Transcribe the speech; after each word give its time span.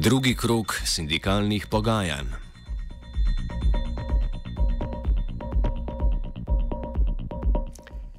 Drugi 0.00 0.34
krok 0.34 0.80
sindikalnih 0.84 1.66
pogajanj. 1.66 2.24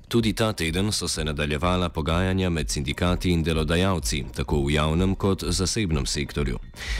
Tudi 0.07 0.33
ta 0.33 0.53
teden 0.53 0.91
so 0.91 1.07
se 1.07 1.23
nadaljevala 1.23 1.89
pogajanja 1.89 2.49
med 2.49 2.69
sindikati 2.69 3.31
in 3.31 3.43
delodajalci, 3.43 4.23
tako 4.35 4.61
v 4.65 4.71
javnem 4.71 5.15
kot 5.15 5.43
zasebnem 5.47 6.05
sektorju. 6.05 6.59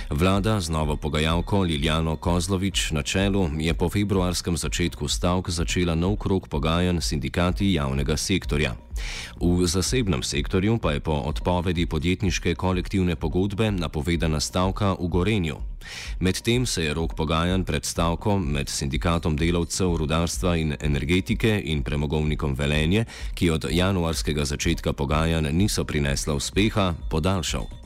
Vlada 0.10 0.60
z 0.60 0.70
novo 0.70 0.96
pogajalko 0.96 1.60
Liljano 1.62 2.16
Kozlovič 2.16 2.92
na 2.92 3.04
čelu 3.04 3.50
je 3.60 3.74
po 3.74 3.90
februarskem 3.90 4.58
začetku 4.58 5.08
stavk 5.08 5.50
začela 5.50 5.96
nov 5.96 6.16
krok 6.16 6.48
pogajanj 6.48 7.02
s 7.02 7.08
sindikati 7.08 7.74
javnega 7.74 8.18
sektorja. 8.18 8.76
V 9.42 9.68
zasebnem 9.68 10.24
sektorju 10.24 10.78
pa 10.78 10.92
je 10.92 11.00
po 11.00 11.12
odpovedi 11.12 11.86
podjetniške 11.86 12.56
kolektivne 12.56 13.16
pogodbe 13.16 13.72
napovedana 13.72 14.40
stavka 14.40 14.94
v 15.00 15.08
Gorenju. 15.08 15.58
Medtem 16.20 16.66
se 16.66 16.84
je 16.84 16.94
rok 16.94 17.16
pogajanj 17.16 17.64
pred 17.64 17.86
stavko 17.86 18.38
med 18.38 18.70
sindikatom 18.70 19.36
delavcev 19.38 19.98
rudarstva 19.98 20.56
in 20.58 20.76
energetike 20.80 21.62
in 21.66 21.84
premogovnikom 21.84 22.56
Velenje, 22.56 23.06
ki 23.34 23.50
od 23.50 23.66
januarskega 23.72 24.46
začetka 24.46 24.94
pogajanj 24.94 25.50
niso 25.52 25.84
prinesla 25.84 26.34
uspeha, 26.34 26.94
podaljšal. 27.10 27.81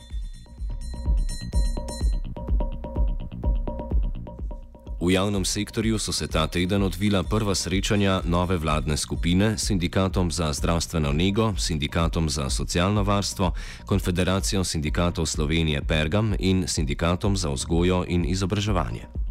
V 5.00 5.12
javnem 5.12 5.44
sektorju 5.44 5.98
so 5.98 6.12
se 6.12 6.26
ta 6.26 6.46
teden 6.46 6.82
odvila 6.82 7.22
prva 7.22 7.54
srečanja 7.54 8.22
nove 8.24 8.56
vladne 8.56 8.96
skupine 8.96 9.58
s 9.58 9.66
sindikatom 9.66 10.30
za 10.30 10.52
zdravstveno 10.52 11.12
nego, 11.12 11.52
sindikatom 11.58 12.28
za 12.28 12.50
socialno 12.50 13.02
varstvo, 13.02 13.52
konfederacijo 13.86 14.64
sindikatov 14.64 15.26
Slovenije 15.26 15.82
Pergam 15.82 16.34
in 16.38 16.64
sindikatom 16.68 17.36
za 17.36 17.52
vzgojo 17.52 18.04
in 18.08 18.24
izobraževanje. 18.24 19.25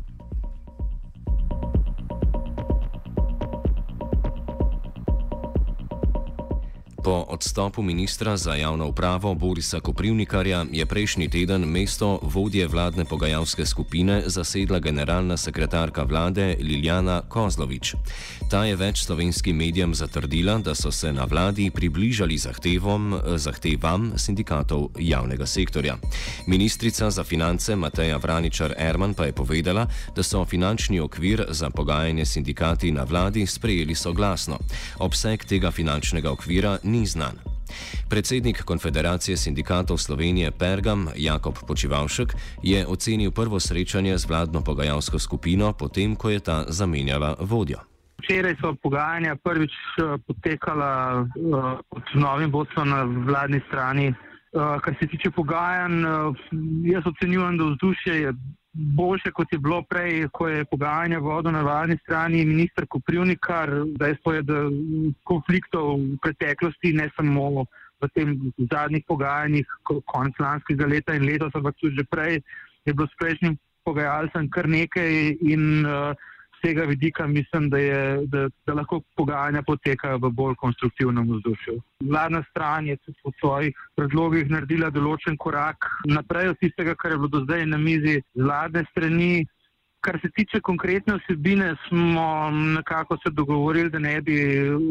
Po 7.05 7.25
odstopu 7.29 7.81
ministra 7.81 8.37
za 8.37 8.55
javno 8.55 8.87
upravo 8.87 9.33
Borisa 9.33 9.79
Koprivnikarja 9.79 10.65
je 10.71 10.85
prejšnji 10.85 11.29
teden 11.29 11.61
mesto 11.61 12.19
vodje 12.21 12.67
vladne 12.67 13.05
pogajalske 13.05 13.65
skupine 13.65 14.23
zasedla 14.25 14.79
generalna 14.79 15.37
sekretarka 15.37 16.03
vlade 16.03 16.55
Liljana 16.59 17.21
Kozlovič. 17.29 17.93
Ta 18.49 18.63
je 18.65 18.75
več 18.75 19.03
slovenskim 19.05 19.55
medijem 19.57 19.93
zatrdila, 19.93 20.57
da 20.57 20.75
so 20.75 20.91
se 20.91 21.13
na 21.13 21.25
vladi 21.29 21.69
približali 21.69 22.37
zahtevom, 22.37 23.19
zahtevam 23.35 24.11
sindikatov 24.17 24.89
javnega 24.99 25.45
sektorja. 25.45 25.97
Ministrica 26.47 27.11
za 27.11 27.23
finance 27.23 27.75
Mateja 27.75 28.17
Vraničar 28.17 28.73
Erman 28.77 29.13
pa 29.13 29.25
je 29.25 29.33
povedala, 29.33 29.85
da 30.15 30.23
so 30.23 30.45
finančni 30.45 30.99
okvir 30.99 31.45
za 31.49 31.69
pogajanje 31.69 32.25
sindikati 32.25 32.91
na 32.91 33.03
vladi 33.03 33.45
sprejeli 33.45 33.95
soglasno. 33.95 34.57
Obseg 34.99 35.45
tega 35.45 35.71
finančnega 35.71 36.31
okvira 36.31 36.77
ni 36.83 36.94
znan. 37.03 37.35
Predsednik 38.09 38.63
Konfederacije 38.63 39.37
sindikatov 39.37 39.97
Slovenije 39.97 40.51
Pergam 40.51 41.07
Jakob 41.15 41.55
Počivalšek 41.67 42.33
je 42.63 42.87
ocenil 42.87 43.31
prvo 43.31 43.59
srečanje 43.59 44.17
z 44.17 44.29
vladno 44.29 44.61
pogajalsko 44.61 45.19
skupino, 45.19 45.73
potem 45.73 46.15
ko 46.15 46.29
je 46.29 46.39
ta 46.39 46.63
zamenjala 46.67 47.35
vodjo. 47.39 47.79
Včeraj 48.23 48.55
so 48.61 48.75
pogajanja 48.83 49.35
prvič 49.43 49.71
eh, 49.71 50.17
potekala 50.27 51.21
uh, 51.21 51.79
pod 51.89 52.03
novim 52.13 52.51
vodstvom 52.51 52.89
na 52.89 53.03
vladni 53.03 53.61
strani. 53.67 54.13
Uh, 54.55 54.77
kar 54.79 54.95
se 54.99 55.07
tiče 55.11 55.31
pogajanj, 55.35 56.05
uh, 56.07 56.35
jaz 56.87 57.03
ocenjujem, 57.09 57.57
da 57.57 57.65
vzdušje 57.73 58.13
je 58.21 58.33
boljše, 58.95 59.31
kot 59.31 59.51
je 59.51 59.59
bilo 59.59 59.81
prej, 59.83 60.27
ko 60.31 60.47
je 60.47 60.65
pogajanja 60.65 61.19
vodil 61.19 61.51
na 61.51 61.61
vladni 61.61 61.97
strani 62.03 62.45
ministr 62.45 62.85
Koprivnikar. 62.87 63.71
Dejstvo 63.99 64.33
je, 64.33 64.41
da 64.47 64.61
konfliktov 65.23 65.97
v 65.99 66.15
preteklosti, 66.23 66.93
ne 66.93 67.09
samo 67.17 67.65
v 67.99 68.09
tem 68.15 68.31
zadnjih 68.71 69.03
pogajanjih, 69.07 69.67
konec 70.05 70.39
lanskega 70.39 70.87
leta 70.87 71.15
in 71.15 71.27
letos, 71.27 71.51
ampak 71.55 71.75
tudi 71.81 71.99
že 71.99 72.07
prej, 72.07 72.39
je 72.85 72.93
bilo 72.93 73.07
s 73.11 73.19
prejšnjim 73.19 73.59
pogajalcem 73.83 74.49
kar 74.49 74.67
nekaj 74.71 75.35
in 75.41 75.85
uh, 75.85 76.15
tega 76.65 76.83
vidika 76.89 77.27
mislim, 77.27 77.69
da, 77.69 77.77
je, 77.77 78.27
da, 78.27 78.47
da 78.65 78.73
lahko 78.73 79.01
pogajanja 79.15 79.61
potekajo 79.67 80.17
v 80.17 80.31
bolj 80.39 80.55
konstruktivnem 80.61 81.27
vzdušju. 81.31 81.75
Vladna 82.09 82.43
stran 82.49 82.87
je 82.87 82.97
tudi 82.97 83.17
po 83.23 83.31
svojih 83.39 83.83
predlogih 83.95 84.49
naredila 84.49 84.89
določen 84.89 85.37
korak 85.37 85.85
naprej 86.09 86.53
od 86.53 86.61
tistega, 86.63 86.95
kar 86.95 87.13
je 87.13 87.19
bilo 87.21 87.33
do 87.37 87.43
zdaj 87.45 87.67
na 87.69 87.77
mizi 87.77 88.21
vladne 88.33 88.85
strani. 88.91 89.45
Kar 90.05 90.19
se 90.21 90.29
tiče 90.29 90.59
konkretne 90.61 91.15
vsebine, 91.17 91.71
smo 91.87 92.49
nekako 92.51 93.17
se 93.23 93.31
dogovorili, 93.33 93.89
da 93.89 93.99
ne 93.99 94.21
bi 94.21 94.35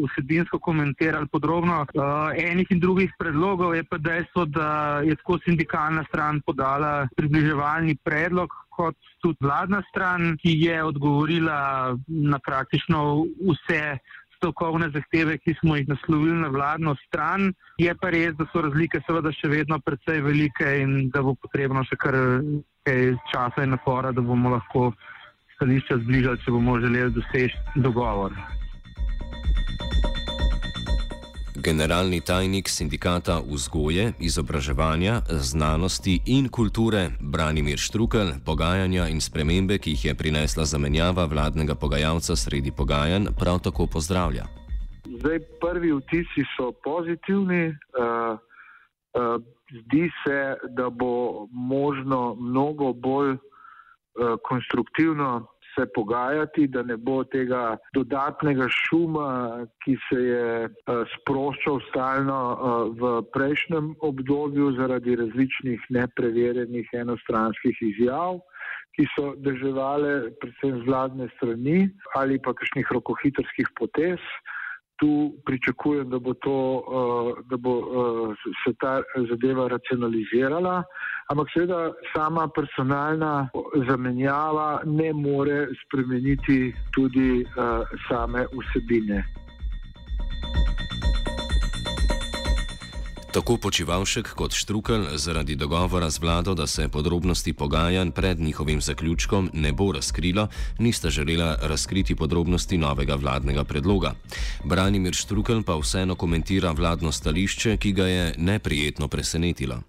vsebinsko 0.09 0.59
komentirali 0.59 1.27
podrobno 1.31 1.77
uh, 1.81 2.03
enih 2.35 2.67
in 2.69 2.79
drugih 2.79 3.13
predlogov. 3.19 3.75
Je 3.75 3.83
pa 3.83 3.97
dejstvo, 3.97 4.45
da 4.45 4.99
je 5.05 5.15
tako 5.15 5.39
sindikalna 5.45 6.03
stran 6.09 6.41
podala 6.45 7.07
približevalni 7.15 7.95
predlog, 8.03 8.51
kot 8.75 8.97
tudi 9.23 9.37
vladna 9.41 9.81
stran, 9.89 10.35
ki 10.41 10.51
je 10.65 10.83
odgovorila 10.83 11.95
na 12.07 12.39
praktično 12.39 13.23
vse 13.39 13.97
strokovne 14.45 14.89
zahteve, 14.93 15.37
ki 15.37 15.55
smo 15.59 15.75
jih 15.75 15.87
naslovili 15.87 16.37
na 16.37 16.47
vladno 16.47 16.95
stran. 17.07 17.53
Je 17.81 17.95
pa 18.01 18.09
res, 18.13 18.35
da 18.37 18.45
so 18.51 18.61
razlike 18.61 19.01
seveda 19.07 19.31
še 19.33 19.49
vedno 19.49 19.79
precej 19.81 20.21
velike 20.21 20.67
in 20.83 21.09
da 21.09 21.23
bo 21.25 21.33
potrebno 21.33 21.81
še 21.89 21.97
kar 21.97 22.13
nekaj 22.13 23.15
časa 23.31 23.65
in 23.65 23.73
napora, 23.73 24.11
da 24.13 24.21
bomo 24.21 24.53
lahko 24.53 24.91
stališča 25.55 25.97
zbližali, 26.03 26.43
če 26.45 26.53
bomo 26.53 26.77
želeli 26.83 27.15
doseči 27.15 27.81
dogovor. 27.81 28.37
Generalni 31.65 32.21
tajnik 32.21 32.67
sindikata 32.69 33.39
vzgoje, 33.51 34.11
izobraževanja, 34.19 35.21
znanosti 35.29 36.19
in 36.25 36.49
kulture 36.49 37.09
Branimir 37.19 37.79
Štrukel 37.81 38.27
pogajanja 38.45 39.07
in 39.09 39.21
spremembe, 39.21 39.79
ki 39.81 39.95
jih 39.95 40.03
je 40.05 40.13
prinesla 40.15 40.65
zamenjava 40.65 41.25
vladnega 41.25 41.75
pogajalca 41.75 42.35
sredi 42.35 42.71
pogajanj, 42.71 43.31
prav 43.39 43.59
tako 43.65 43.87
pozdravlja. 43.87 44.45
Zdaj, 45.17 45.39
prvi 45.61 45.91
vtisi 45.93 46.45
so 46.53 46.69
pozitivni. 46.85 47.73
Uh, 47.97 48.37
uh, 49.17 49.41
zdi 49.79 50.05
se, 50.21 50.39
da 50.69 50.89
bo 50.89 51.47
možno 51.49 52.35
mnogo 52.35 52.93
bolj 52.93 53.31
uh, 53.31 53.39
konstruktivno 54.49 55.47
se 55.75 55.85
pogajati, 55.95 56.67
da 56.67 56.83
ne 56.83 56.97
bo 56.97 57.23
tega 57.23 57.77
dodatnega 57.93 58.67
šuma, 58.71 59.65
ki 59.83 59.97
se 60.07 60.19
je 60.21 60.47
uh, 60.65 61.03
sproščal 61.15 61.79
stalno 61.89 62.39
uh, 62.53 62.57
v 62.99 63.13
prejšnjem 63.35 63.93
obdobju 63.99 64.71
zaradi 64.79 65.15
različnih 65.21 65.87
nepreverjenih 65.99 66.89
enostranskih 67.03 67.81
izjav, 67.91 68.41
ki 68.95 69.07
so 69.13 69.33
drževale 69.43 70.31
predvsem 70.41 70.79
z 70.81 70.87
vladne 70.87 71.29
strani 71.35 71.79
ali 72.15 72.39
pa 72.39 72.55
kakšnih 72.55 72.91
rokohitrskih 72.95 73.73
potez. 73.79 74.21
Tu 74.99 75.33
pričakujem, 75.45 76.09
da 76.09 76.19
bo, 76.19 76.33
to, 76.33 76.57
da 77.49 77.57
bo 77.57 77.73
se 78.63 78.73
ta 78.79 79.01
zadeva 79.29 79.67
racionalizirala, 79.67 80.83
ampak 81.31 81.47
seveda 81.53 81.91
sama 82.15 82.47
personalna 82.55 83.49
zamenjava 83.89 84.81
ne 84.85 85.13
more 85.13 85.67
spremeniti 85.85 86.73
tudi 86.95 87.45
same 88.07 88.45
vsebine. 88.53 89.23
Tako 93.35 93.57
počivalšek 93.57 94.31
kot 94.31 94.55
Štrukel 94.55 95.19
zaradi 95.19 95.55
dogovora 95.59 96.07
z 96.09 96.19
vlado, 96.23 96.53
da 96.55 96.67
se 96.67 96.87
podrobnosti 96.87 97.53
pogajanj 97.53 98.11
pred 98.11 98.39
njihovim 98.39 98.81
zaključkom 98.81 99.49
ne 99.53 99.73
bo 99.73 99.91
razkrilo, 99.91 100.47
nista 100.79 101.09
želela 101.09 101.57
razkriti 101.61 102.15
podrobnosti 102.15 102.77
novega 102.77 103.15
vladnega 103.15 103.63
predloga. 103.63 104.13
Branimir 104.63 105.13
Štrukel 105.13 105.63
pa 105.63 105.75
vseeno 105.75 106.15
komentira 106.15 106.71
vladno 106.71 107.11
stališče, 107.11 107.77
ki 107.77 107.91
ga 107.91 108.07
je 108.07 108.35
neprijetno 108.37 109.07
presenetilo. 109.07 109.81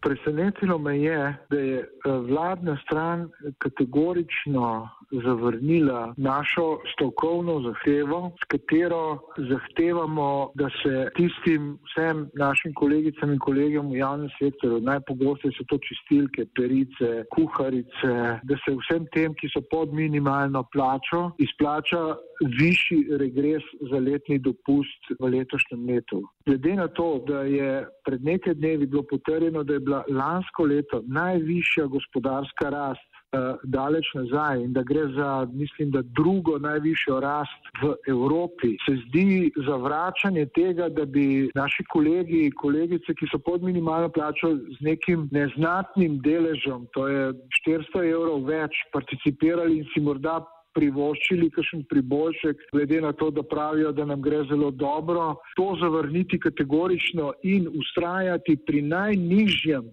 Presenetilo 0.00 0.78
me 0.78 0.98
je, 0.98 1.36
da 1.50 1.58
je 1.58 1.78
eh, 1.78 1.86
vladna 2.28 2.78
stran 2.84 3.28
kategorično 3.58 4.88
zavrnila 5.24 6.14
našo 6.16 6.78
stavkovno 6.92 7.60
zahtevo, 7.60 8.32
s 8.40 8.44
katero 8.48 9.18
zahtevamo, 9.50 10.50
da 10.54 10.68
se 10.82 11.10
tistim 11.16 11.78
vsem 11.86 12.30
našim 12.34 12.74
kolegicam 12.74 13.32
in 13.32 13.38
kolegom 13.38 13.90
v 13.90 13.96
javnem 13.96 14.30
sektorju, 14.38 14.80
najpogosteje 14.80 15.52
so 15.56 15.64
to 15.68 15.78
čistilke, 15.88 16.46
perice, 16.56 17.24
kuharice, 17.34 18.12
da 18.42 18.56
se 18.64 18.76
vsem 18.80 19.06
tem, 19.14 19.34
ki 19.34 19.50
so 19.52 19.60
pod 19.70 19.92
minimalno 19.92 20.64
plačo, 20.72 21.30
izplača 21.38 22.16
višji 22.60 23.16
regres 23.18 23.62
za 23.90 23.98
letni 23.98 24.38
dopust 24.38 25.12
v 25.20 25.30
letošnjem 25.36 25.86
letu. 25.86 26.22
Glede 26.46 26.74
na 26.74 26.88
to, 26.88 27.24
da 27.26 27.42
je 27.42 27.86
pred 28.04 28.24
nekaj 28.24 28.54
dnevi 28.54 28.86
bilo 28.86 29.02
potrjeno, 29.10 29.62
da 29.72 29.80
je 29.80 29.86
bila 29.88 30.04
lansko 30.08 30.68
leto 30.68 31.02
najvišja 31.06 31.86
gospodarska 31.86 32.70
rast 32.70 33.08
uh, 33.32 33.56
daleč 33.64 34.06
nazaj 34.14 34.60
in 34.64 34.72
da 34.72 34.82
gre 34.82 35.06
za, 35.16 35.48
mislim, 35.52 35.90
da 35.90 36.02
drugo 36.02 36.58
najvišjo 36.58 37.20
rast 37.20 37.62
v 37.82 37.94
Evropi, 38.08 38.76
se 38.86 38.96
zdi 39.06 39.50
zavračanje 39.66 40.46
tega, 40.54 40.88
da 40.88 41.04
bi 41.04 41.50
naši 41.54 41.84
kolegi 41.92 42.44
in 42.46 42.56
kolegice, 42.64 43.14
ki 43.14 43.28
so 43.32 43.38
pod 43.38 43.62
minimalno 43.62 44.08
plačo 44.08 44.54
z 44.56 44.80
nekim 44.80 45.28
neznatnim 45.32 46.20
deležem, 46.24 46.86
to 46.94 47.08
je 47.08 47.32
400 47.66 48.04
evrov 48.12 48.44
več, 48.48 48.84
participirali 48.92 49.80
in 49.80 49.88
si 49.94 50.00
morda 50.00 50.40
privoščili 50.74 51.50
kakšen 51.50 51.84
priboljšek, 51.90 52.68
glede 52.72 53.00
na 53.00 53.12
to, 53.12 53.30
da 53.30 53.42
pravijo, 53.42 53.92
da 53.92 54.04
nam 54.04 54.22
gre 54.22 54.44
zelo 54.50 54.70
dobro, 54.70 55.34
to 55.56 55.72
zavrniti 55.80 56.40
kategorično 56.40 57.32
in 57.42 57.68
ustrajati 57.68 58.56
pri 58.66 58.82
najnižjem 58.82 59.90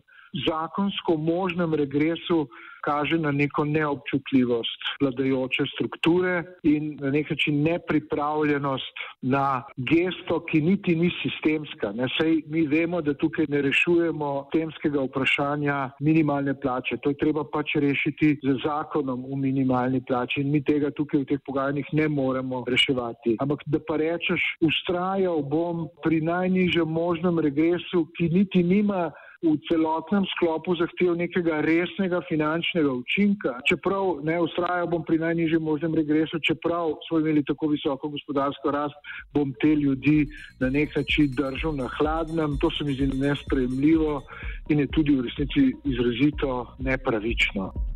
zakonsko 0.48 1.18
možnem 1.18 1.74
regresu 1.74 2.48
kaže 2.82 3.18
na 3.18 3.32
neko 3.32 3.66
neobčutljivost 3.66 4.80
vladajoče 5.02 5.64
strukture 5.74 6.44
in 6.64 6.98
na 7.02 7.12
nek 7.12 7.30
način 7.30 7.64
nepripravljenost 7.64 8.94
na 9.22 9.64
gesto, 9.78 10.40
ki 10.46 10.62
niti 10.62 10.96
ni 10.96 11.12
sistemska. 11.22 11.92
Ne, 11.92 12.08
sej 12.22 12.42
mi 12.48 12.68
vemo, 12.68 13.02
da 13.02 13.14
tukaj 13.14 13.46
ne 13.50 13.62
rešujemo 13.62 14.50
temskega 14.54 15.04
vprašanja 15.04 15.90
minimalne 16.00 16.60
plače. 16.60 16.98
To 16.98 17.10
je 17.10 17.18
treba 17.18 17.44
pač 17.44 17.76
rešiti 17.76 18.38
z 18.44 18.58
zakonom 18.64 19.26
o 19.32 19.36
minimalni 19.36 20.02
plači 20.08 20.42
in 20.42 20.52
mi 20.52 20.64
tega 20.64 20.92
tukaj 20.92 21.22
v 21.22 21.30
teh 21.34 21.42
pogajanjih 21.46 21.88
ne 21.94 22.08
moremo 22.08 22.64
reševati. 22.68 23.38
Ampak 23.40 23.64
da 23.66 23.80
pa 23.88 23.98
rečeš, 23.98 24.42
ustrajal 24.62 25.44
bom 25.44 25.88
pri 26.04 26.22
najnižjem 26.22 26.88
možnem 26.88 27.40
regresu, 27.40 28.08
ki 28.18 28.30
niti 28.30 28.64
nima 28.64 29.10
v 29.42 29.56
celotnem 29.72 30.28
sklopu 30.36 30.76
zahtev 30.76 31.16
nekega 31.16 31.62
resnega 31.64 32.20
finančnega 32.28 32.92
učinka. 32.92 33.64
Čeprav 33.64 34.20
ne 34.24 34.36
ustrajal 34.44 34.88
bom 34.92 35.04
pri 35.04 35.20
najnižjem 35.20 35.64
možnem 35.64 35.96
regresu, 35.96 36.40
čeprav 36.44 37.00
smo 37.08 37.24
imeli 37.24 37.44
tako 37.48 37.72
visoko 37.72 38.12
gospodarsko 38.12 38.72
rast, 38.72 38.96
bom 39.34 39.54
te 39.64 39.76
ljudi 39.76 40.28
na 40.60 40.70
nek 40.70 40.96
način 40.96 41.32
držal 41.32 41.76
na 41.76 41.88
hladnem. 41.88 42.58
To 42.60 42.72
se 42.72 42.84
mi 42.84 42.94
zdi 42.94 43.08
nespremljivo 43.16 44.22
in 44.70 44.80
je 44.80 44.88
tudi 44.88 45.16
v 45.16 45.24
resnici 45.24 45.72
izrazito 45.88 46.76
nepravično. 46.80 47.89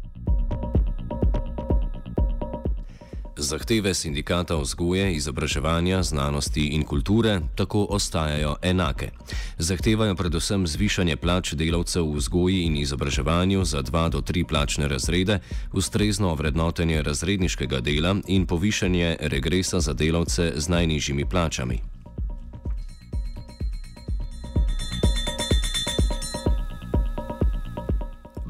Zahteve 3.44 3.94
sindikata 3.94 4.56
vzgoje, 4.56 5.14
izobraževanja, 5.14 6.04
znanosti 6.04 6.68
in 6.68 6.84
kulture 6.84 7.42
tako 7.56 7.88
ostajajo 7.90 8.56
enake. 8.62 9.12
Zahtevajo 9.58 10.16
predvsem 10.16 10.68
zvišanje 10.68 11.16
plač 11.16 11.54
delavcev 11.54 12.08
v 12.08 12.18
vzgoji 12.18 12.64
in 12.64 12.78
izobraževanju 12.78 13.66
za 13.66 13.82
dva 13.82 14.10
do 14.10 14.22
tri 14.22 14.44
plačne 14.44 14.88
razrede, 14.88 15.40
ustrezno 15.74 16.36
vrednotenje 16.36 17.02
razredniškega 17.04 17.80
dela 17.80 18.16
in 18.28 18.46
povišanje 18.46 19.18
regresa 19.20 19.80
za 19.80 19.94
delavce 19.94 20.54
z 20.56 20.70
najnižjimi 20.70 21.26
plačami. 21.26 21.93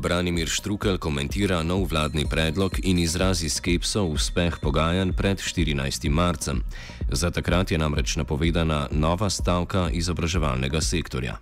Branimir 0.03 0.51
Štrukel 0.51 0.97
komentira 0.99 1.63
nov 1.63 1.87
vladni 1.87 2.27
predlog 2.27 2.75
in 2.83 2.99
izrazi 2.99 3.47
skepso 3.47 4.03
v 4.03 4.19
uspeh 4.19 4.59
pogajanj 4.59 5.15
pred 5.15 5.39
14. 5.39 6.11
marcem. 6.11 6.59
Za 7.07 7.31
takrat 7.31 7.71
je 7.71 7.79
namreč 7.79 8.19
napovedana 8.19 8.91
nova 8.91 9.31
stavka 9.31 9.87
izobraževalnega 9.95 10.83
sektorja. 10.83 11.39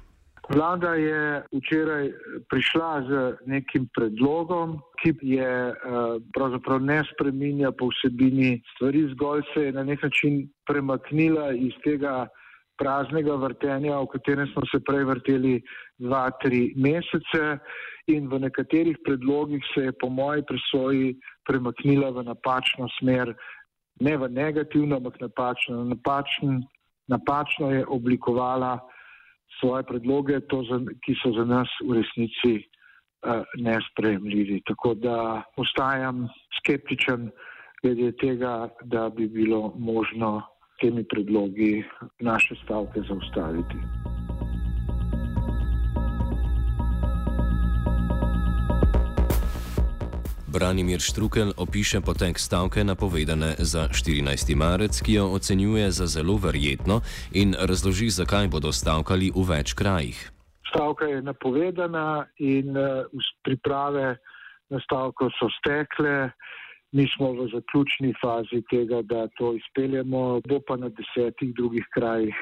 Vlada 0.53 0.93
je 0.93 1.41
včeraj 1.57 2.05
prišla 2.53 2.91
z 3.09 3.11
nekim 3.49 3.89
predlogom, 3.97 4.77
ki 5.01 5.17
je 5.25 5.73
eh, 5.73 5.75
pravzaprav 6.29 6.85
ne 6.85 7.01
spreminja 7.15 7.73
po 7.73 7.89
vsebini 7.89 8.61
stvari, 8.75 9.07
zgolj 9.15 9.41
se 9.53 9.65
je 9.65 9.71
na 9.73 9.83
nek 9.83 10.03
način 10.05 10.45
premaknila 10.69 11.49
iz 11.57 11.73
tega 11.81 12.27
praznega 12.77 13.35
vrtenja, 13.41 13.97
v 14.01 14.09
katerem 14.13 14.47
smo 14.53 14.61
se 14.69 14.81
prej 14.85 15.05
vrteli 15.09 15.61
dva, 15.97 16.29
tri 16.41 16.73
mesece 16.77 17.57
in 18.07 18.27
v 18.27 18.39
nekaterih 18.39 18.97
predlogih 19.05 19.63
se 19.73 19.81
je 19.89 19.91
po 19.91 20.09
moji 20.09 20.43
presoji 20.47 21.15
premaknila 21.47 22.09
v 22.09 22.23
napačno 22.23 22.87
smer, 22.99 23.35
ne 23.99 24.17
v 24.17 24.29
negativno, 24.29 24.97
ampak 24.97 25.19
napačno. 25.21 25.83
Napačen, 25.83 26.63
napačno 27.07 27.71
je 27.71 27.85
oblikovala 27.85 28.79
svoje 29.59 29.83
predloge, 29.83 30.39
za, 30.69 30.77
ki 31.05 31.15
so 31.21 31.33
za 31.37 31.45
nas 31.45 31.69
v 31.85 31.99
resnici 31.99 32.53
uh, 32.57 33.43
nespremljivi. 33.57 34.61
Tako 34.65 34.93
da 34.93 35.43
ostajam 35.57 36.27
skeptičen 36.61 37.29
glede 37.83 38.11
tega, 38.17 38.69
da 38.83 39.09
bi 39.09 39.27
bilo 39.27 39.73
možno 39.77 40.41
temi 40.81 41.03
predlogi 41.03 41.83
naše 42.19 42.55
stavke 42.63 43.01
zaustaviti. 43.09 44.00
Branimir 50.61 51.01
Štrukel 51.01 51.57
opiše 51.57 52.05
potek 52.05 52.37
stavke 52.39 52.83
napovedane 52.83 53.55
za 53.57 53.89
14. 53.89 54.53
marec, 54.55 54.93
ki 55.01 55.13
jo 55.13 55.23
ocenjuje 55.33 55.89
za 55.91 56.05
zelo 56.05 56.37
verjetno 56.37 57.01
in 57.33 57.55
razloži, 57.57 58.09
zakaj 58.13 58.45
bodo 58.47 58.69
stavkali 58.69 59.31
v 59.33 59.41
več 59.41 59.73
krajih. 59.73 60.19
Stavka 60.69 61.09
je 61.09 61.21
napovedana 61.25 62.29
in 62.37 62.77
uh, 62.77 63.09
priprave 63.41 64.21
na 64.69 64.79
stavko 64.85 65.31
so 65.39 65.49
stekle. 65.57 66.29
Mi 66.93 67.09
smo 67.09 67.31
v 67.33 67.49
zaključni 67.55 68.13
fazi 68.21 68.61
tega, 68.69 69.01
da 69.01 69.25
to 69.41 69.55
izpeljemo, 69.57 70.45
bo 70.45 70.61
pa 70.61 70.77
na 70.77 70.93
desetih 70.93 71.55
drugih 71.57 71.89
krajih 71.89 72.37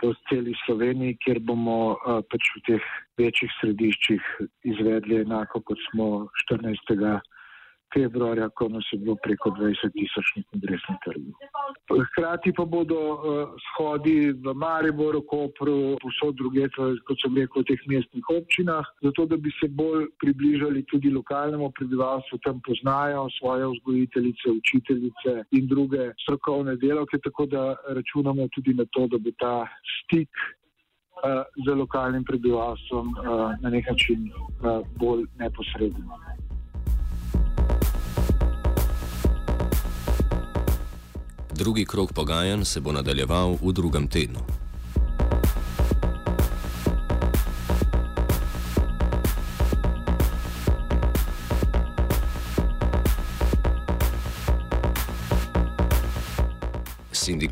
po 0.00 0.14
celi 0.30 0.56
Sloveniji, 0.64 1.18
kjer 1.20 1.42
bomo 1.44 2.00
uh, 2.00 2.24
pač 2.32 2.48
v 2.56 2.64
teh 2.70 2.88
večjih 3.20 3.52
središčih 3.60 4.32
izvedli 4.72 5.20
enako 5.20 5.60
kot 5.60 5.84
smo 5.90 6.08
14 6.48 6.96
februarja, 7.94 8.48
ko 8.48 8.68
nas 8.68 8.84
je 8.92 8.98
bilo 8.98 9.16
preko 9.22 9.50
20 9.50 9.92
tisoč 9.96 10.26
na 10.36 10.42
kongresnem 10.50 10.98
trgu. 11.04 11.32
Hkrati 12.06 12.52
pa 12.56 12.64
bodo 12.64 13.00
uh, 13.12 13.20
shodi 13.72 14.32
v 14.32 14.54
Mariboru, 14.54 15.22
Kopru, 15.28 15.96
posod 16.02 16.36
druge, 16.40 16.68
kot 16.76 17.20
sem 17.22 17.36
rekel, 17.36 17.62
v 17.62 17.68
teh 17.70 17.84
mestnih 17.88 18.32
občinah, 18.36 18.86
zato 19.04 19.26
da 19.26 19.36
bi 19.36 19.52
se 19.60 19.68
bolj 19.68 20.08
približali 20.22 20.84
tudi 20.90 21.12
lokalnemu 21.12 21.70
prebivalstvu, 21.78 22.38
tam 22.44 22.60
poznajo 22.66 23.28
svoje 23.38 23.68
vzgojiteljice, 23.74 24.56
učiteljice 24.60 25.36
in 25.52 25.68
druge 25.68 26.10
strokovne 26.22 26.76
delavke, 26.76 27.18
tako 27.24 27.46
da 27.46 27.76
računamo 27.88 28.48
tudi 28.54 28.74
na 28.74 28.84
to, 28.90 29.06
da 29.06 29.18
bo 29.18 29.30
ta 29.38 29.54
stik 29.98 30.30
uh, 31.22 31.44
z 31.66 31.74
lokalnim 31.76 32.24
prebivalstvom 32.24 33.14
uh, 33.18 33.52
na 33.60 33.70
nek 33.70 33.90
način 33.90 34.30
uh, 34.32 34.86
bolj 34.98 35.26
neposreden. 35.38 36.08
Drugi 41.62 41.84
krok 41.86 42.12
pogajanj 42.12 42.64
se 42.64 42.80
bo 42.80 42.92
nadaljeval 42.92 43.54
v 43.62 43.72
drugem 43.72 44.08
tednu. 44.10 44.61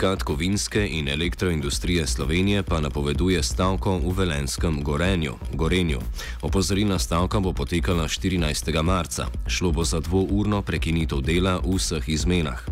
Sindikat 0.00 0.22
kovinske 0.22 0.88
in 0.88 1.08
elektroindustrije 1.08 2.06
Slovenije 2.06 2.62
pa 2.62 2.80
napoveduje 2.80 3.42
stavko 3.42 3.98
v 3.98 4.12
Velenskem 4.16 4.82
Gorenju. 4.82 5.34
Gorenju. 5.54 5.98
Opozorilna 6.42 6.98
stavka 6.98 7.40
bo 7.40 7.52
potekala 7.52 8.08
14. 8.08 8.82
marca. 8.82 9.26
Šlo 9.46 9.72
bo 9.72 9.84
za 9.84 10.00
dvourno 10.00 10.62
prekinitev 10.62 11.20
dela 11.20 11.60
v 11.64 11.76
vseh 11.76 12.08
izmenah. 12.08 12.64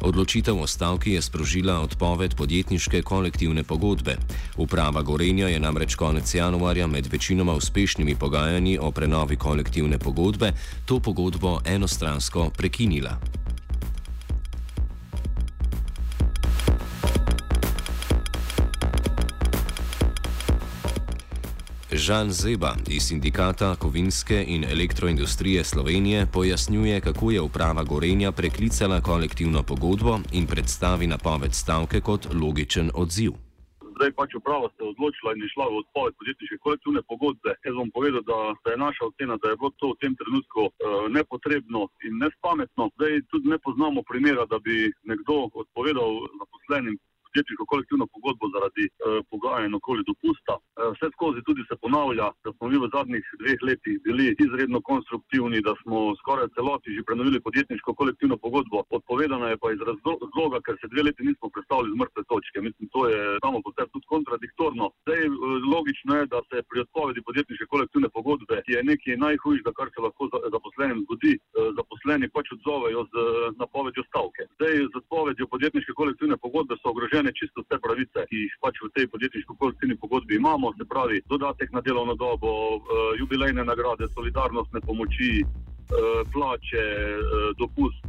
Odločitev 0.00 0.60
o 0.62 0.66
stavki 0.66 1.12
je 1.12 1.22
sprožila 1.22 1.80
odpoved 1.80 2.36
podjetniške 2.36 3.02
kolektivne 3.02 3.64
pogodbe. 3.64 4.16
Uprava 4.56 5.02
Gorenja 5.02 5.48
je 5.48 5.60
namreč 5.60 5.94
konec 5.94 6.34
januarja 6.34 6.86
med 6.86 7.06
večinoma 7.12 7.54
uspešnimi 7.54 8.14
pogajanji 8.14 8.78
o 8.78 8.90
prenovi 8.90 9.36
kolektivne 9.36 9.98
pogodbe 9.98 10.52
to 10.84 11.00
pogodbo 11.00 11.60
enostransko 11.64 12.50
prekinila. 12.50 13.18
Žan 21.96 22.30
Zeba 22.30 22.74
iz 22.90 23.02
sindikata 23.08 23.76
kovinske 23.76 24.44
in 24.48 24.64
elektroindustrije 24.64 25.64
Slovenije 25.64 26.26
pojasnjuje, 26.34 27.00
kako 27.00 27.30
je 27.30 27.40
uprava 27.40 27.84
Gorenja 27.84 28.32
preklicala 28.32 29.00
kolektivno 29.00 29.62
pogodbo 29.62 30.18
in 30.32 30.46
predstavi 30.46 31.06
napoved 31.06 31.54
stavke 31.54 32.00
kot 32.00 32.28
logičen 32.42 32.90
odziv. 32.94 33.32
Zdaj 33.96 34.12
pač 34.12 34.34
uprava 34.34 34.68
se 34.76 34.82
odločila 34.84 35.32
in 35.32 35.42
je 35.42 35.48
šla 35.54 35.66
v 35.72 35.76
odpoved 35.82 36.14
podjetniške 36.18 36.58
kolektivne 36.64 37.02
pogodbe. 37.10 37.50
Jaz 37.64 37.74
bom 37.80 37.90
povedal, 37.90 38.22
da, 38.30 38.38
da 38.64 38.70
je 38.70 38.82
naša 38.86 39.02
ocena, 39.10 39.36
da 39.42 39.48
je 39.48 39.56
bilo 39.56 39.70
to 39.80 39.86
v 39.92 39.98
tem 40.02 40.16
trenutku 40.20 40.60
uh, 40.68 40.72
nepotrebno 41.16 41.88
in 42.04 42.18
nespametno. 42.22 42.90
Zdaj 42.96 43.20
tudi 43.30 43.48
ne 43.48 43.58
poznamo 43.58 44.02
primera, 44.10 44.44
da 44.52 44.58
bi 44.58 44.92
nekdo 45.04 45.48
odpovedal 45.64 46.10
zaposlenim 46.40 46.98
podjetniško 47.36 47.64
kolektivno 47.72 48.06
pogodbo 48.14 48.44
zaradi 48.54 48.84
uh, 48.88 49.20
pogajanj 49.30 49.74
okoli 49.78 50.02
dopusta. 50.10 50.54
Uh, 50.56 50.88
vse 50.94 51.06
skozi 51.16 51.40
tudi 51.48 51.62
se 51.68 51.74
ponavlja, 51.84 52.26
da 52.44 52.50
smo 52.56 52.64
mi 52.70 52.76
v 52.84 52.88
zadnjih 52.96 53.24
dveh 53.42 53.58
letih 53.68 53.94
bili 54.06 54.26
izredno 54.46 54.80
konstruktivni, 54.90 55.58
da 55.68 55.72
smo 55.82 55.96
skoraj 56.20 56.48
celoti 56.56 56.94
že 56.96 57.06
prenovili 57.08 57.38
podjetniško 57.46 57.90
kolektivno 58.00 58.36
pogodbo. 58.44 58.76
Odpovedana 58.98 59.46
je 59.52 59.60
pa 59.62 59.68
iz 59.72 59.80
razloga, 59.88 60.58
ker 60.66 60.74
se 60.80 60.88
dve 60.92 61.02
leti 61.06 61.22
nismo 61.28 61.46
predstavili 61.54 61.92
z 61.92 61.98
mrtve 62.02 62.22
točke. 62.30 62.58
Mislim, 62.68 62.86
to 62.94 63.00
je 63.12 63.20
samo 63.44 63.58
po 63.64 63.70
sebi 63.76 63.90
tudi 63.94 64.06
kontradiktorno. 64.14 64.84
Zdaj, 65.04 65.22
uh, 65.28 65.36
logično 65.74 66.12
je, 66.18 66.24
da 66.32 66.38
se 66.48 66.56
pri 66.70 66.78
odpovedi 66.86 67.20
podjetniške 67.28 67.66
kolektivne 67.72 68.08
pogodbe, 68.16 68.62
ki 68.64 68.72
je 68.76 68.86
nekaj 68.92 69.20
najhujšega, 69.26 69.76
kar 69.78 69.88
se 69.92 70.00
lahko 70.06 70.22
zaposlenim 70.56 71.04
zgodi, 71.04 71.34
uh, 71.36 71.68
zaposleni 71.78 72.32
pač 72.36 72.46
odzovejo 72.56 73.00
z 73.12 73.14
napovedjo 73.60 74.02
stavke. 74.08 74.48
Zdaj, 74.56 74.74
z 74.92 74.94
odpovedjo 75.02 75.44
podjetniške 75.52 75.92
kolektivne 76.00 76.36
pogodbe 76.44 76.80
so 76.80 76.94
ogrožene 76.94 77.25
zagotovljene 77.26 77.32
čisto 77.34 77.62
vse 77.62 77.78
pravice, 77.82 78.26
ki 78.28 78.36
jih 78.36 78.54
pač 78.60 78.74
v 78.82 78.90
tej 78.94 79.06
podjetniško-kolektivni 79.12 79.96
pogodbi 80.00 80.36
imamo, 80.36 80.72
se 80.78 80.84
pravi 80.84 81.22
dodatek 81.28 81.72
na 81.72 81.80
delovno 81.80 82.14
dobo, 82.14 82.76
uh, 82.76 83.18
jubilejne 83.18 83.64
nagrade, 83.64 84.06
solidarnostne 84.14 84.80
pomoči, 84.80 85.42
uh, 85.42 86.22
plače, 86.32 86.86
uh, 87.18 87.56
dopust. 87.58 88.02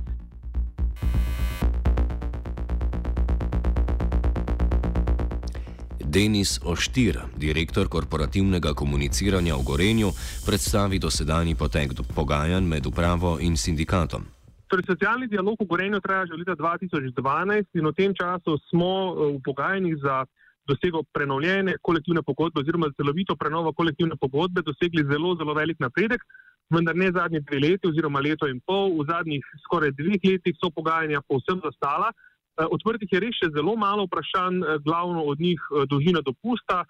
Denis 6.07 6.59
Oštir, 6.63 7.19
direktor 7.36 7.89
korporativnega 7.89 8.74
komuniciranja 8.74 9.55
v 9.55 9.63
Gorenju, 9.63 10.09
predstavi 10.45 11.00
dosedani 11.00 11.55
potek 11.55 11.91
pogajanj 12.15 12.63
med 12.63 12.86
upravo 12.86 13.38
in 13.39 13.57
sindikatom. 13.57 14.37
Torej, 14.67 14.83
socialni 14.83 15.27
dialog 15.31 15.55
v 15.55 15.65
Gorenju 15.65 16.00
traja 16.03 16.27
že 16.27 16.36
od 16.36 16.43
leta 16.43 16.55
2012 16.59 17.79
in 17.79 17.88
v 17.88 17.93
tem 17.95 18.12
času 18.12 18.59
smo 18.67 19.15
eh, 19.15 19.39
v 19.39 19.39
pogajanjih 19.39 19.95
za 20.03 20.27
dosego 20.67 21.07
prenovljene 21.15 21.79
kolektivne 21.79 22.19
pogodbe 22.19 22.59
oziroma 22.59 22.91
celovito 23.00 23.39
prenovo 23.39 23.71
kolektivne 23.71 24.19
pogodbe 24.19 24.59
dosegli 24.67 25.07
zelo, 25.07 25.39
zelo 25.39 25.55
velik 25.55 25.79
napredek, 25.79 26.19
vendar 26.67 26.95
ne 27.00 27.07
zadnji 27.15 27.39
dve 27.47 27.59
leti 27.63 27.88
oziroma 27.88 28.19
leto 28.19 28.43
in 28.51 28.59
pol. 28.59 28.91
V 29.00 29.07
zadnjih 29.07 29.43
skoraj 29.63 29.95
dveh 29.95 30.19
letih 30.19 30.59
so 30.59 30.67
pogajanja 30.67 31.24
povsem 31.24 31.63
zastala. 31.63 32.12
Eh, 32.12 32.67
odprtih 32.67 33.07
je 33.07 33.24
res 33.24 33.39
še 33.39 33.47
zelo 33.55 33.79
malo 33.79 34.03
vprašanj, 34.03 34.59
eh, 34.59 34.83
glavno 34.83 35.24
od 35.24 35.39
njih 35.39 35.59
dolžina 35.88 36.19
dopusta. 36.19 36.83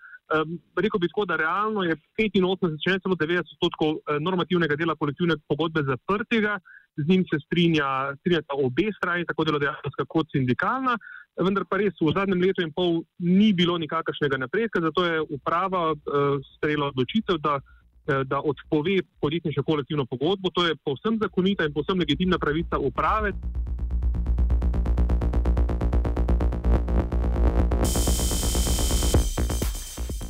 Rekl 0.76 1.00
bi 1.00 1.08
tako, 1.08 1.24
da 1.24 1.40
realno 1.40 1.88
je 1.88 1.96
85, 2.20 2.76
če 2.84 2.92
ne 2.92 3.00
celo 3.00 3.16
90 3.16 3.48
odstotkov 3.56 4.20
normativnega 4.20 4.76
dela 4.76 4.92
kolektivne 5.00 5.38
pogodbe 5.48 5.86
zaprtega 5.88 6.58
z 6.98 7.08
njim 7.10 7.24
se 7.30 7.40
strinja, 7.46 8.16
strinjata 8.20 8.58
obe 8.58 8.90
strani, 8.98 9.26
tako 9.26 9.44
delodajalska 9.44 10.06
kot 10.10 10.28
sindikalna, 10.32 10.98
vendar 11.38 11.66
pa 11.70 11.78
res 11.78 11.94
v 12.02 12.14
zadnjem 12.16 12.42
letu 12.42 12.66
in 12.66 12.74
pol 12.74 13.04
ni 13.20 13.54
bilo 13.54 13.78
nikakršnega 13.78 14.38
napredka, 14.42 14.82
zato 14.82 15.06
je 15.06 15.22
uprava 15.38 15.92
uh, 15.94 16.40
sprejela 16.58 16.90
odločitev, 16.90 17.38
da, 17.44 17.60
uh, 17.62 18.24
da 18.26 18.42
odpove 18.42 19.00
podjetniško 19.22 19.64
kolektivno 19.64 20.06
pogodbo. 20.06 20.50
To 20.58 20.66
je 20.66 20.78
povsem 20.84 21.20
zakonita 21.22 21.66
in 21.66 21.74
povsem 21.74 22.00
legitimna 22.00 22.42
pravica 22.42 22.82
uprave. 22.82 23.34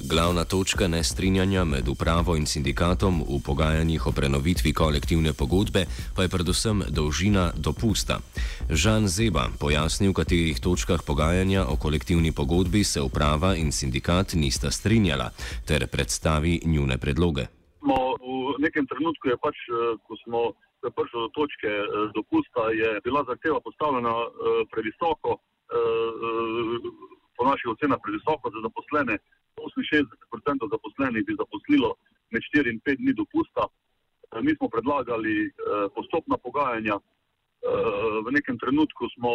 Glavna 0.10 0.44
točka 0.46 0.88
nestrinjanja 0.88 1.64
med 1.64 1.88
upravo 1.88 2.36
in 2.40 2.46
sindikatom 2.46 3.28
v 3.28 3.40
pogajanjih 3.46 4.08
o 4.08 4.12
prenovitvi 4.16 4.72
kolektivne 4.74 5.34
pogodbe 5.36 5.84
pa 6.16 6.24
je 6.24 6.32
predvsem 6.32 6.84
dolžina 6.98 7.52
dopusta. 7.66 8.16
Žan 8.72 9.08
Zeba 9.12 9.52
pojasni, 9.60 10.08
v 10.08 10.16
katerih 10.16 10.60
točkah 10.64 11.04
pogajanja 11.04 11.68
o 11.68 11.76
kolektivni 11.76 12.32
pogodbi 12.32 12.84
se 12.84 13.02
uprava 13.02 13.56
in 13.60 13.72
sindikat 13.72 14.34
nista 14.40 14.72
strinjala, 14.72 15.28
ter 15.68 15.88
predstavi 15.88 16.62
njune 16.66 16.98
predloge. 16.98 17.52
Smo 17.84 18.16
v 18.56 18.64
nekem 18.64 18.88
trenutku, 18.88 19.28
pač, 19.44 19.58
eh, 19.68 20.00
ko 20.08 20.14
smo 20.24 20.42
prišli 20.88 21.20
do 21.20 21.30
točke 21.36 21.68
eh, 21.68 21.88
dopusta, 22.16 22.72
je 22.72 23.04
bila 23.04 23.28
zahteva 23.28 23.60
postavljena 23.60 24.16
eh, 24.24 24.64
previsoko, 24.72 25.36
po 27.38 27.44
naših 27.44 27.68
ocenah 27.76 28.00
previsoko 28.04 28.50
za 28.56 28.60
zaposlene. 28.64 29.20
68% 29.58 30.70
zaposlenih 30.74 31.26
bi 31.28 31.40
zaposlilo 31.42 31.90
med 32.32 32.42
4 32.56 32.72
in 32.74 32.80
5 32.86 32.98
dni 33.02 33.14
dopusta. 33.14 33.64
Eh, 34.32 34.42
mi 34.42 34.56
smo 34.56 34.70
predlagali 34.70 35.36
eh, 35.46 35.52
postopna 35.96 36.38
pogajanja. 36.38 36.96
Eh, 36.98 37.04
v 38.26 38.30
nekem 38.32 38.58
trenutku 38.60 39.10
smo, 39.16 39.32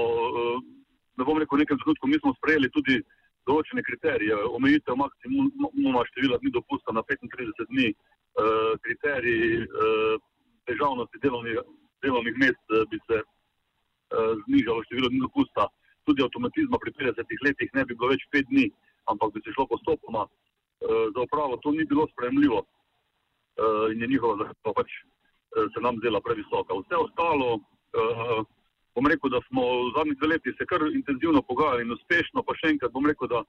ne 1.17 1.25
bom 1.25 1.38
rekel, 1.38 1.57
v 1.57 1.62
nekem 1.64 1.79
trenutku 1.79 2.07
mi 2.07 2.19
smo 2.21 2.35
sprejeli 2.38 2.69
tudi 2.71 3.00
določene 3.49 3.83
kriterije, 3.83 4.37
omejitev 4.57 4.97
maksimuma 4.97 6.05
števila 6.12 6.38
dni 6.38 6.50
dopusta 6.55 6.95
na 6.95 7.02
35 7.02 7.67
dni, 7.73 7.88
kriteriji 8.87 9.67
težavnosti 10.71 11.19
delovnih, 11.21 11.59
delovnih 12.07 12.38
mest 12.38 12.62
bi 12.88 13.00
se 13.09 13.19
znižalo 14.47 14.87
število 14.87 15.11
dni 15.11 15.21
dopusta. 15.26 15.67
Tudi 16.07 16.23
avtomatizma 16.23 16.79
pri 16.79 16.95
50 17.02 17.35
letih 17.45 17.75
ne 17.75 17.85
bi 17.85 17.99
bilo 17.99 18.12
več 18.14 18.23
5 18.31 18.47
dni 18.55 18.71
ampak 19.11 19.32
bi 19.35 19.40
se 19.44 19.52
šlo 19.54 19.66
postopoma. 19.66 20.26
Eh, 20.82 21.11
za 21.14 21.21
upravo 21.21 21.56
to 21.62 21.71
ni 21.71 21.85
bilo 21.85 22.04
spremljivo 22.12 22.59
eh, 22.62 23.92
in 23.92 24.00
je 24.02 24.06
njihova 24.12 24.35
zahteva 24.40 24.73
pač 24.78 24.90
eh, 24.92 25.66
se 25.73 25.78
nam 25.87 25.94
zdela 26.00 26.21
previsoka. 26.26 26.75
Vse 26.80 26.97
ostalo, 27.06 27.49
bom 28.94 29.06
rekel, 29.06 29.30
da 29.30 29.40
smo 29.49 29.62
v 29.87 29.90
zadnjih 29.97 30.16
dveh 30.18 30.30
letih 30.32 30.54
se 30.59 30.64
kar 30.71 30.80
intenzivno 31.00 31.42
pogajali 31.50 31.82
in 31.85 31.92
uspešno, 31.97 32.42
pa 32.47 32.52
še 32.59 32.73
enkrat 32.73 32.92
bom 32.92 33.06
rekel, 33.06 33.28
da 33.28 33.40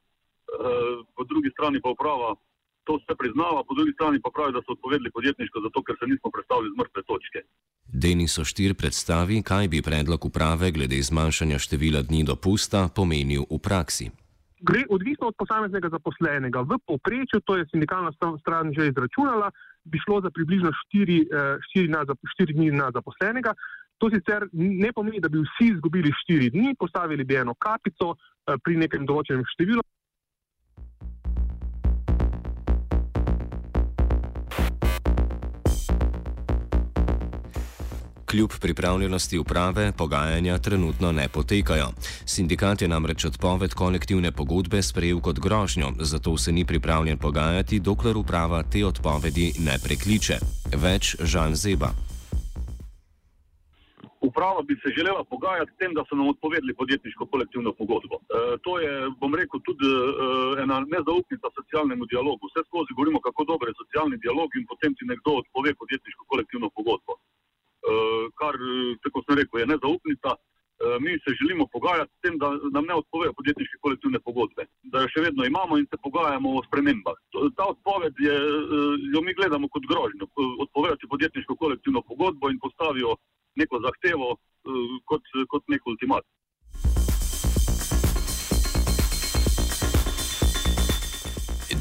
po 1.16 1.24
drugi 1.24 1.50
strani 1.56 1.80
pa 1.82 1.90
uprava 1.96 2.36
to 2.84 2.98
vse 3.00 3.16
priznava, 3.22 3.64
po 3.64 3.74
drugi 3.78 3.96
strani 3.96 4.20
pa 4.22 4.30
pravi, 4.36 4.52
da 4.54 4.62
so 4.64 4.76
odpovedali 4.76 5.16
podjetniško, 5.16 5.64
zato 5.66 5.84
ker 5.84 5.96
se 6.00 6.10
nismo 6.12 6.32
predstavili 6.36 6.74
z 6.74 6.80
mrtve 6.80 7.04
točke. 7.08 7.40
Denis 8.04 8.36
Oštir 8.44 8.76
predstavi, 8.76 9.40
kaj 9.44 9.72
bi 9.72 9.82
predlog 9.82 10.26
uprave 10.26 10.72
glede 10.76 11.00
zmanjšanja 11.00 11.60
števila 11.60 12.04
dni 12.04 12.28
dopusta 12.28 12.90
pomenil 12.96 13.48
v 13.48 13.60
praksi 13.64 14.12
gre 14.64 14.84
odvisno 14.90 15.28
od 15.28 15.36
posameznega 15.38 15.90
zaposlenega. 15.92 16.64
V 16.64 16.80
povprečju, 16.88 17.44
to 17.46 17.58
je 17.60 17.68
sindikalna 17.72 18.12
stran 18.40 18.74
že 18.74 18.88
izračunala, 18.88 19.52
bi 19.84 20.00
šlo 20.00 20.22
za 20.22 20.30
približno 20.32 20.72
4 20.72 21.20
eh, 21.20 22.54
dni 22.54 22.72
na 22.72 22.92
zaposlenega. 22.96 23.54
To 24.00 24.10
sicer 24.10 24.48
ne 24.54 24.92
pomeni, 24.96 25.20
da 25.20 25.30
bi 25.30 25.44
vsi 25.44 25.74
izgubili 25.76 26.12
4 26.30 26.50
dni, 26.52 26.76
postavili 26.80 27.24
bi 27.24 27.36
eno 27.36 27.54
kapico 27.54 28.16
eh, 28.16 28.56
pri 28.64 28.78
nekem 28.78 29.06
določenem 29.06 29.44
številu. 29.54 29.84
Kljub 38.34 38.54
pripravljenosti 38.62 39.38
uprave 39.38 39.92
pogajanja 39.98 40.58
trenutno 40.58 41.12
ne 41.12 41.28
potekajo. 41.34 41.88
Sindikat 42.26 42.82
je 42.82 42.88
namreč 42.88 43.26
odpoved 43.26 43.74
kolektivne 43.74 44.32
pogodbe 44.32 44.82
sprejel 44.82 45.20
kot 45.22 45.40
grožnjo, 45.40 45.88
zato 46.00 46.38
se 46.38 46.52
ni 46.52 46.66
pripravljen 46.66 47.18
pogajati, 47.18 47.80
dokler 47.80 48.18
uprava 48.18 48.64
te 48.72 48.82
odpovedi 48.86 49.48
ne 49.68 49.76
prekliče. 49.84 50.38
Več 50.86 51.16
Žan 51.32 51.54
Zeba. 51.56 51.90
Uprava 54.30 54.62
bi 54.68 54.76
se 54.82 54.90
želela 54.98 55.24
pogajati 55.24 55.72
s 55.72 55.78
tem, 55.78 55.94
da 55.94 56.02
so 56.10 56.16
nam 56.16 56.28
odpovedali 56.34 56.80
podjetniško 56.82 57.26
kolektivno 57.34 57.72
pogodbo. 57.80 58.16
E, 58.18 58.24
to 58.66 58.80
je, 58.84 58.92
bom 59.22 59.36
rekel, 59.42 59.60
tudi 59.68 59.90
e, 59.94 59.98
ena 60.64 60.78
nezaupnica 60.96 61.48
socialnemu 61.60 62.04
dialogu. 62.14 62.42
Vse 62.50 62.62
skozi 62.70 62.98
govorimo, 62.98 63.20
kako 63.28 63.42
dober 63.52 63.68
je 63.70 63.80
socialni 63.82 64.18
dialog 64.26 64.50
in 64.58 64.66
potem 64.72 64.92
ti 64.98 65.04
nekdo 65.12 65.32
odpove 65.42 65.70
podjetniško 65.82 66.24
kolektivno 66.32 66.68
pogodbo. 66.78 67.14
E, 67.84 67.94
kar, 68.40 68.58
tako 69.04 69.24
sem 69.26 69.40
rekel, 69.40 69.60
je 69.60 69.72
nezaupnica. 69.74 70.36
E, 70.36 70.94
mi 71.04 71.18
se 71.24 71.36
želimo 71.40 71.68
pogajati 71.76 72.12
s 72.16 72.22
tem, 72.24 72.38
da 72.42 72.48
nam 72.76 72.86
ne 72.90 72.96
odpovejo 73.02 73.34
podjetniške 73.40 73.78
kolektivne 73.82 74.20
pogodbe. 74.28 74.66
Da 74.92 75.04
jo 75.04 75.12
še 75.14 75.26
vedno 75.28 75.46
imamo 75.46 75.78
in 75.78 75.88
se 75.92 76.00
pogajamo 76.06 76.56
o 76.58 76.64
spremembah. 76.68 77.18
Ta 77.58 77.70
odpoved 77.74 78.16
je, 78.28 78.36
jo 79.14 79.22
mi 79.26 79.36
gledamo 79.40 79.70
kot 79.74 79.88
grožnjo. 79.92 80.30
Odpovedati 80.66 81.12
podjetniško 81.14 81.56
kolektivno 81.56 82.02
pogodbo 82.08 82.50
in 82.50 82.60
postavijo 82.64 83.16
neko 83.56 83.80
zahtevo 83.86 84.36
kot, 85.10 85.36
kot 85.52 85.64
nek 85.68 85.88
ultimat. 85.88 86.26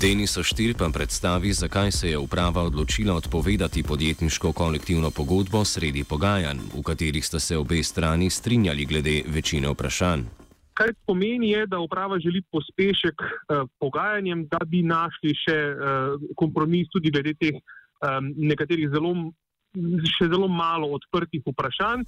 Denis 0.03 0.37
Oštir 0.37 0.75
pa 0.75 0.89
predstavi, 0.95 1.53
zakaj 1.53 1.93
se 1.93 2.09
je 2.11 2.19
uprava 2.19 2.63
odločila 2.63 3.15
odpovedati 3.15 3.83
podjetniško 3.83 4.53
kolektivno 4.53 5.11
pogodbo 5.11 5.65
sredi 5.65 6.03
pogajanj, 6.05 6.59
v 6.75 6.83
katerih 6.83 7.27
sta 7.27 7.39
se 7.39 7.57
obe 7.57 7.83
strani 7.83 8.31
strinjali 8.31 8.85
glede 8.85 9.23
večine 9.27 9.69
vprašanj. 9.71 10.25
Kar 10.75 10.91
pomeni, 11.07 11.51
je, 11.51 11.67
da 11.67 11.79
uprava 11.79 12.19
želi 12.19 12.43
pospešek 12.51 13.23
eh, 13.23 13.63
pogajanjem, 13.79 14.47
da 14.51 14.59
bi 14.67 14.83
našli 14.83 15.37
še 15.39 15.55
eh, 15.71 16.27
kompromis 16.35 16.91
tudi 16.91 17.15
glede 17.15 17.37
teh 17.39 17.55
eh, 17.55 18.19
nekaterih 18.37 18.91
zelo 18.91 19.15
še 20.19 20.27
zelo 20.27 20.49
malo 20.49 20.91
odprtih 20.99 21.47
vprašanj. 21.47 22.03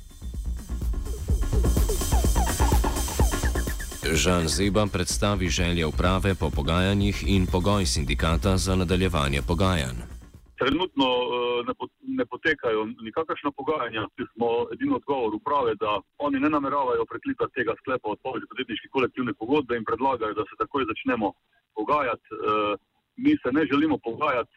Žan 4.13 4.49
Zeba 4.49 4.85
predstavi 4.93 5.49
želje 5.49 5.87
uprave 5.87 6.35
po 6.41 6.51
pogajanjih 6.57 7.17
in 7.27 7.47
pogoj 7.53 7.87
sindikata 7.87 8.57
za 8.57 8.77
nadaljevanje 8.77 9.41
pogajanj. 9.49 9.99
Trenutno 10.61 11.07
ne, 11.69 11.75
ne 12.19 12.25
potekajo 12.33 12.81
nikakršna 13.07 13.51
pogajanja. 13.59 14.03
Smo 14.33 14.49
edini 14.73 14.93
odgovor 15.01 15.35
uprave, 15.35 15.73
da 15.75 15.91
oni 16.19 16.39
ne 16.41 16.51
nameravajo 16.57 17.05
preklicati 17.13 17.55
tega 17.59 17.73
sklepa 17.81 18.09
o 18.09 18.13
odpovedi 18.17 18.47
podjetniške 18.51 18.89
kolektivne 18.89 19.33
pogodbe 19.41 19.77
in 19.77 19.85
predlagajo, 19.85 20.35
da 20.35 20.45
se 20.49 20.61
takoj 20.63 20.85
začnemo 20.91 21.33
pogajati. 21.79 22.29
Mi 23.17 23.33
se 23.43 23.49
ne 23.57 23.63
želimo 23.71 23.97
pogajati 24.09 24.57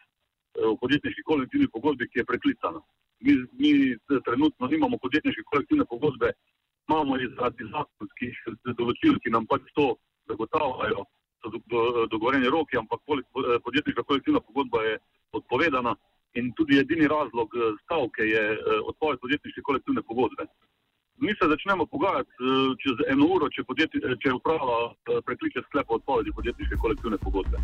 o 0.70 0.76
podjetniški 0.82 1.22
kolektivni 1.30 1.68
pogodbi, 1.74 2.08
ki 2.10 2.18
je 2.18 2.30
preklicana. 2.30 2.80
Mi, 3.24 3.32
mi 3.60 3.70
trenutno 4.26 4.66
nimamo 4.74 4.96
podjetniške 5.04 5.42
kolektivne 5.50 5.84
pogodbe, 5.92 6.32
imamo 6.88 7.16
jih 7.16 7.30
zaradi 7.36 7.68
zakonskih 7.72 8.42
določil, 8.80 9.18
ki 9.22 9.32
nam 9.34 9.46
pač 9.46 9.64
to 9.76 9.94
zagotavljajo, 10.30 11.04
so 11.42 11.52
do, 11.54 11.60
do, 11.72 11.82
dogovorjeni 12.12 12.50
roki, 12.52 12.78
ampak 12.80 13.02
podjetniška 13.64 14.04
kolektivna 14.08 14.40
pogodba 14.40 14.82
je 14.86 14.96
odpovedana 15.38 15.94
in 16.40 16.50
tudi 16.56 16.78
edini 16.80 17.08
razlog 17.08 17.54
stavke 17.84 18.24
je 18.24 18.42
odpoved 18.84 19.20
podjetniške 19.20 19.62
kolektivne 19.68 20.02
pogodbe. 20.02 20.48
Mi 21.18 21.34
se 21.34 21.48
začnemo 21.50 21.86
pogajati 21.86 22.50
čez 22.82 23.00
eno 23.12 23.26
uro, 23.36 23.48
če, 23.50 23.64
podjetni, 23.66 24.02
če 24.22 24.36
uprava 24.36 24.92
prekliče 25.26 25.64
sklep 25.66 25.90
o 25.90 25.98
odpovedi 25.98 26.34
podjetniške 26.36 26.78
kolektivne 26.84 27.18
pogodbe. 27.24 27.62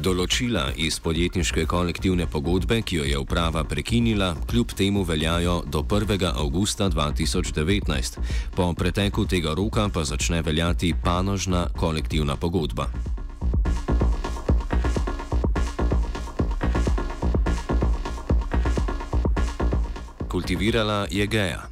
Določila 0.00 0.70
iz 0.80 0.96
podjetniške 1.04 1.66
kolektivne 1.68 2.24
pogodbe, 2.24 2.78
ki 2.80 3.02
jo 3.02 3.04
je 3.04 3.18
uprava 3.20 3.66
prekinila, 3.68 4.30
kljub 4.48 4.72
temu 4.72 5.02
veljajo 5.04 5.58
do 5.68 5.82
1. 5.84 6.24
avgusta 6.30 6.88
2019. 6.88 8.16
Po 8.56 8.70
preteku 8.72 9.26
tega 9.28 9.52
roka 9.52 9.90
pa 9.92 10.04
začne 10.08 10.40
veljati 10.42 10.94
panožna 11.04 11.66
kolektivna 11.76 12.36
pogodba. 12.40 12.88
Kultivirala 20.32 21.04
je 21.10 21.26
geja. 21.26 21.70